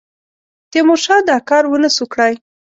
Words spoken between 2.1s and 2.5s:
کړای.